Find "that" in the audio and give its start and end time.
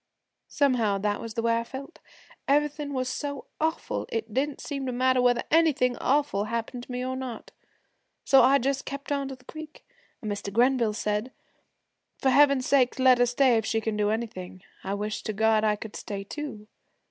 0.97-1.21